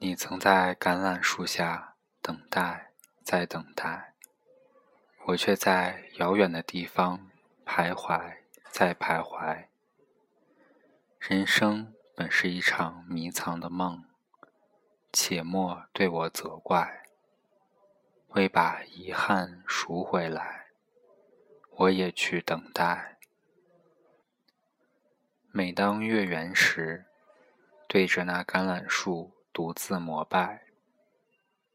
[0.00, 2.92] 你曾在橄榄树下等待，
[3.24, 4.14] 在等待，
[5.24, 7.28] 我却在遥远的地方
[7.66, 8.36] 徘徊，
[8.70, 9.66] 在徘徊。
[11.18, 14.04] 人生本是一场迷藏的梦，
[15.12, 17.02] 且莫对我责怪。
[18.28, 20.66] 为把遗憾赎回来，
[21.70, 23.18] 我也去等待。
[25.50, 27.06] 每当月圆时，
[27.88, 29.32] 对着那橄榄树。
[29.58, 30.62] 独自膜拜，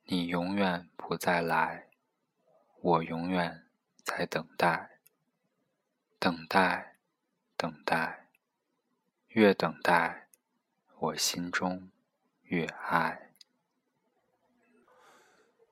[0.05, 1.87] 你永远不再来，
[2.79, 3.65] 我永远
[4.05, 4.91] 在等待，
[6.17, 6.95] 等待，
[7.57, 8.27] 等待，
[9.27, 10.29] 越等待，
[10.97, 11.89] 我心中
[12.43, 13.19] 越爱。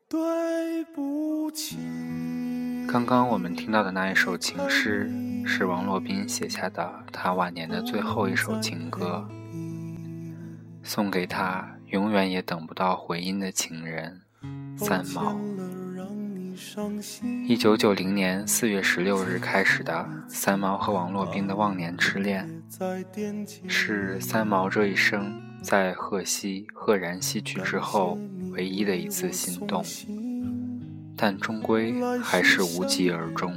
[0.10, 1.78] 对不起。
[2.92, 5.10] 刚刚我们听到的那一首情诗，
[5.48, 9.26] 是王洛宾写下的他晚年的最后一首情歌，
[10.84, 11.78] 送给他。
[11.92, 14.22] 永远也等不到回音的情人
[14.78, 15.36] 三毛。
[17.46, 22.64] 一九九零年四月十六日开始的三毛和王洛宾的忘年痴恋，
[23.68, 28.18] 是三毛这一生在贺西赫然西去之后
[28.52, 29.84] 唯一的一次心动，
[31.18, 33.54] 但终归还是无疾而终。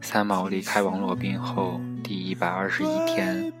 [0.00, 3.52] 三毛离开王洛宾后第一百二十一天。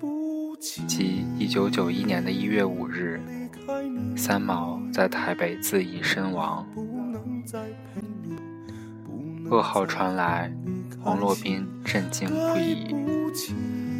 [0.58, 3.20] 即一九九一年的一月五日，
[4.16, 6.66] 三毛在台北自缢身亡。
[9.48, 10.50] 噩耗传来，
[11.04, 12.94] 王洛宾震惊不已。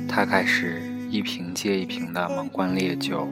[0.09, 3.29] 他开始一瓶接一瓶的猛灌烈酒，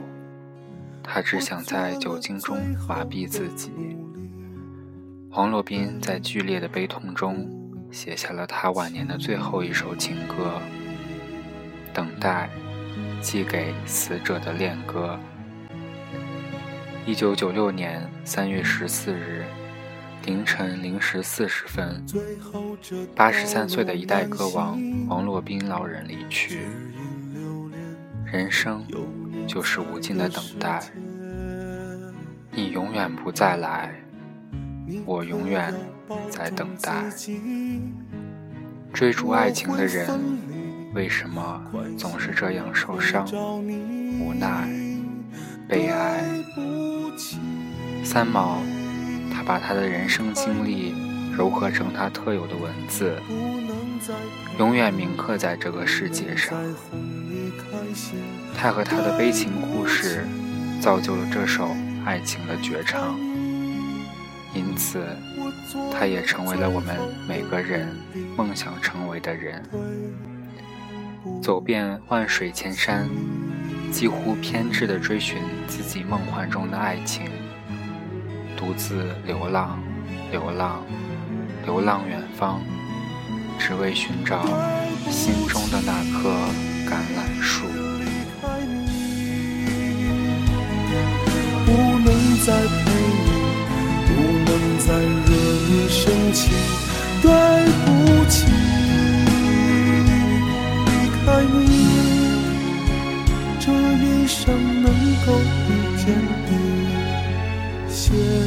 [1.03, 3.71] 他只想在酒精中麻痹自己。
[5.31, 7.49] 王洛宾在剧烈的悲痛中
[7.91, 10.61] 写下了他晚年的最后一首情歌
[11.93, 12.49] 《等待》。
[13.25, 15.19] 寄给死者的恋歌。
[17.07, 19.43] 一九九六年三月十四日
[20.25, 22.05] 凌晨零时四十分，
[23.15, 26.67] 八十三岁的一代歌王王洛宾老人离去。
[28.31, 28.85] 人生
[29.47, 30.83] 就是无尽的等待，
[32.51, 33.91] 你永远不再来，
[35.03, 35.73] 我永远
[36.29, 37.05] 在等待。
[38.93, 40.07] 追逐爱情的人。
[40.95, 41.61] 为什么
[41.97, 43.27] 总是这样受伤、
[44.17, 44.65] 无奈、
[45.67, 46.23] 悲哀？
[48.01, 48.61] 三毛，
[49.29, 50.93] 他把他的人生经历
[51.37, 53.13] 糅合成他特有的文字，
[54.57, 56.57] 永远铭刻在这个世界上。
[58.57, 60.25] 他和他的悲情故事，
[60.79, 61.75] 造就了这首
[62.05, 63.19] 爱情的绝唱，
[64.53, 65.05] 因此，
[65.91, 66.95] 他也成为了我们
[67.27, 67.93] 每个人
[68.37, 69.61] 梦想成为的人。
[71.41, 73.09] 走遍万水千山，
[73.91, 75.37] 几乎偏执地追寻
[75.67, 77.25] 自己梦幻中的爱情，
[78.57, 79.79] 独自流浪，
[80.31, 80.83] 流浪，
[81.65, 82.61] 流浪远方，
[83.59, 84.45] 只为寻找
[85.09, 86.35] 心中的那棵
[86.87, 87.65] 橄榄树。
[91.65, 92.91] 不能再陪
[93.23, 93.27] 你，
[94.07, 94.13] 不
[94.45, 95.29] 能再惹
[95.67, 96.51] 你生气，
[97.21, 97.31] 对
[106.05, 108.44] 见你，谢谢。